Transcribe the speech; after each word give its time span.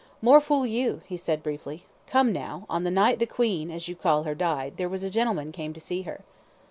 "More 0.19 0.41
fool 0.41 0.65
you," 0.65 1.01
he 1.05 1.15
said, 1.15 1.43
briefly. 1.43 1.85
"Come 2.07 2.33
now, 2.33 2.65
on 2.67 2.83
the 2.83 2.89
night 2.89 3.19
the 3.19 3.27
'Queen,' 3.27 3.69
as 3.69 3.87
you 3.87 3.95
call 3.95 4.23
her, 4.23 4.33
died, 4.33 4.77
there 4.77 4.89
was 4.89 5.03
a 5.03 5.11
gentleman 5.11 5.51
came 5.51 5.73
to 5.73 5.79
see 5.79 6.01
her?" 6.01 6.21